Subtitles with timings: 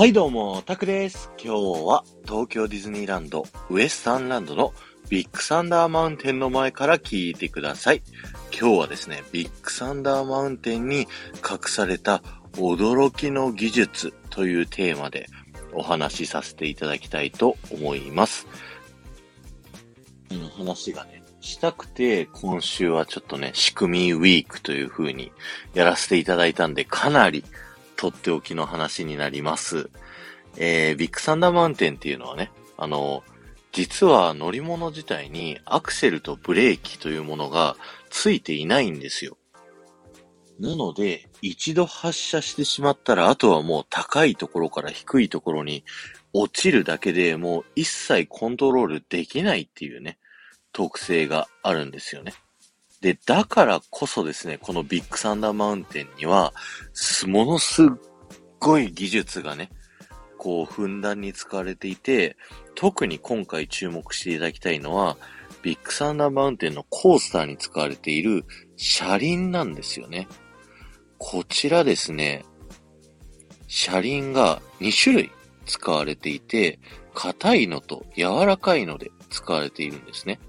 [0.00, 1.30] はいどうも、タクです。
[1.36, 4.72] 今日は東京ディズニーランドウエスタンランドの
[5.10, 8.02] ビッグサンダーマウンテンの前から聞いてください。
[8.58, 11.06] 今日はですね、ビッグサンダーマウンテンに隠
[11.66, 12.22] された
[12.54, 15.26] 驚きの技術というテーマで
[15.74, 18.46] お話しさせていただきたいと思います。
[20.30, 25.30] この話がね、したくて、今週はちょっとね、仕組みウィークという風に
[25.74, 27.44] やらせていただいたんで、かなり
[28.00, 29.90] とっておきの話になります。
[30.56, 33.22] えー、ビッグサンダーマウンテンっていうのはね、あの、
[33.72, 37.76] 実は乗り物自体にアクセルとブレーキというものが
[38.08, 39.36] ついていないんですよ。
[40.58, 45.84] なので、一度発射してしまったら、あとはもう高いところから低いところに
[46.32, 50.16] 落ちるだけでもう一切コントロールできないっていうね、
[50.72, 52.32] 特性があるんですよね。
[53.00, 56.52] で、だからこそですね、このビッグサンダーマウンテンには、
[57.26, 57.86] ものすっ
[58.58, 59.70] ごい技術がね、
[60.36, 62.36] こう、ふんだんに使われていて、
[62.74, 65.16] 特に今回注目していただきたいのは、
[65.62, 68.44] ビッグサンダーマウンテンのコースターに使われている
[68.76, 70.28] 車輪なんですよね。
[71.18, 72.44] こちらですね、
[73.66, 75.30] 車輪が2種類
[75.66, 76.78] 使われていて、
[77.14, 80.40] 硬いのと柔らかいので使われているんですね。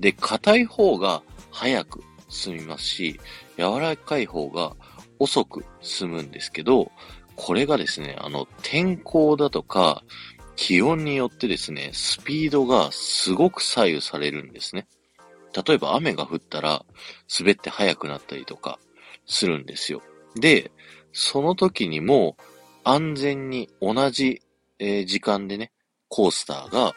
[0.00, 3.20] で、硬い方が早く進みますし、
[3.56, 4.76] 柔らかい方が
[5.18, 6.92] 遅く進むんですけど、
[7.36, 10.02] これがですね、あの、天候だとか、
[10.56, 14.88] 気温によってですね、スピードがすごく左右されるんですね。
[15.66, 16.84] 例えば雨が降ったら、
[17.38, 18.78] 滑って速くなったりとか
[19.24, 20.02] するんですよ。
[20.34, 20.72] で、
[21.12, 22.36] その時にも
[22.82, 24.42] 安全に同じ、
[24.78, 25.72] 時間でね、
[26.08, 26.94] コースターが、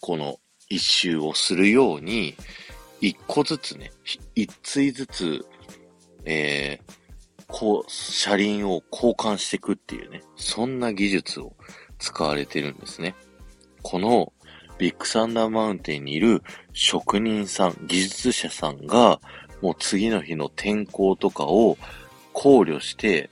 [0.00, 0.38] この
[0.72, 2.34] 一周をするように、
[3.02, 3.90] 一個ずつね、
[4.34, 5.44] 一対ずつ、
[6.24, 6.92] えー
[7.46, 11.52] こう、車輪を交換していくっていうね、そんな技術を
[11.98, 13.14] 使われてるんですね。
[13.82, 14.32] この
[14.78, 19.20] ビッグサンダーマウンテンにいる職人さん、技術者さんが、
[19.60, 21.76] もう次の日の天候とかを
[22.32, 23.28] 考慮して、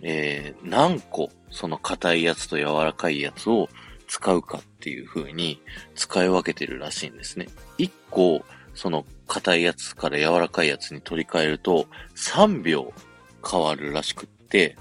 [0.00, 3.68] えー何個その硬いやつと柔らかいやつを
[4.10, 5.62] 使うかっていう風に
[5.94, 7.46] 使い分けてるらしいんですね。
[7.78, 8.44] 1個
[8.74, 12.92] その硬いやつから柔らかいやつに取り替えると3秒
[13.48, 14.76] 変わるらしくって、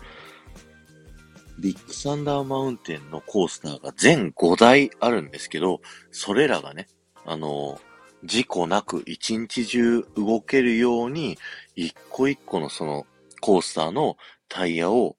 [1.60, 5.82] ビッグサンダーマウンテンのコースターが全5台あるんですけど、
[6.12, 6.88] それらがね、
[7.26, 7.80] あの、
[8.24, 11.38] 事故なく一日中動けるように、
[11.76, 13.06] 一個一個のその
[13.42, 15.18] コースターのタイヤを、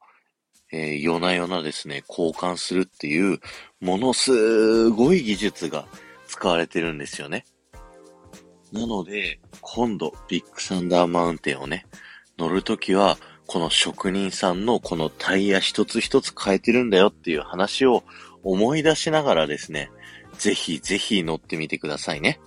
[0.72, 3.40] えー夜な夜なですね、交換するっていう、
[3.80, 5.86] ものすごい技術が
[6.26, 7.44] 使われてるんですよね。
[8.72, 11.86] なので、今度、ビッグサンダーマウンテンをね、
[12.38, 18.04] 乗るときは、この職人さんのこのタイヤ一つ一つ変えてるんだよっていう話を
[18.44, 19.90] 思い出しながらですね、
[20.38, 22.40] ぜひぜひ乗ってみてくださいね。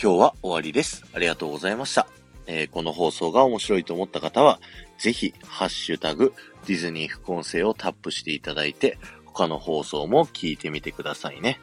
[0.00, 1.04] 今日は終わりです。
[1.14, 2.19] ありがとうございました。
[2.46, 4.60] えーこの放送が面白いと思った方は、
[4.98, 6.34] ぜひ、ハッシュタグ、
[6.66, 11.60] ディズニー副音声をタップしていただいて、他の放送も聞いてみてくださいね。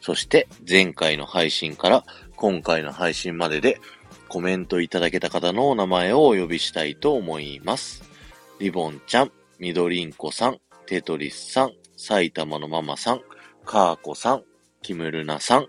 [0.00, 2.04] そして、前回の配信から
[2.36, 3.80] 今回の配信までで、
[4.28, 8.04] コメントいただけた方のお名前をお呼びしたいと思います。
[8.58, 13.20] リボンちゃん、みどりんこさん、テトリスさん、埼玉のママさん、
[13.64, 14.44] カーコさん、
[14.82, 15.66] キムルナさん、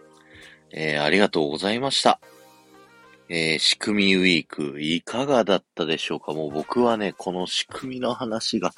[0.71, 2.19] えーありがとうございました。
[3.29, 6.33] えー仕組みウィーク、いかがだったでしょうか？
[6.33, 8.71] もう僕はね、この仕組みの話が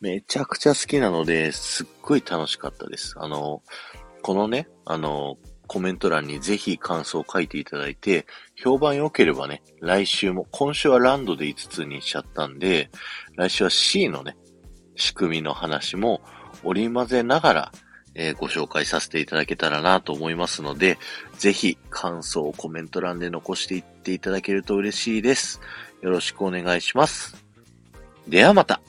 [0.00, 3.14] めちゃくちゃ好きなので、すっごい楽しかったです。
[3.16, 3.62] あの、
[4.22, 12.90] このね、あの、コメント欄にぜひ感想を書いていただいて、評判良ければね、来週も、今週はランドで5つにしちゃったんで、
[13.36, 14.36] 来週は C のね、
[14.96, 16.20] 仕組みの話も
[16.62, 17.72] 織り交ぜながら、
[18.14, 20.98] えーご紹介させていただけたらなと思いますので、
[21.38, 25.60] ぜひ感想をコメント欄で残していっていただけると嬉しいです。
[26.02, 27.44] よろしくお願いします。
[28.28, 28.80] ではまた。